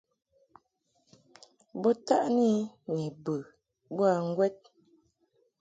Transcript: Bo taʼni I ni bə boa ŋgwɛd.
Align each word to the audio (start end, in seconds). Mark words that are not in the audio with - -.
Bo 1.81 1.89
taʼni 2.05 2.49
I 2.57 2.63
ni 2.93 3.03
bə 3.23 3.33
boa 3.95 4.13
ŋgwɛd. 4.27 4.57